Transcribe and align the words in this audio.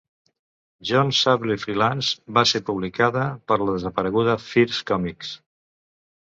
"Jon 0.91 1.11
Sable 1.17 1.57
Freelance" 1.63 2.31
va 2.37 2.43
ser 2.53 2.61
publicada 2.71 3.27
per 3.53 3.59
la 3.65 3.69
desapareguda 3.77 4.37
First 4.47 4.83
Comics. 4.95 5.37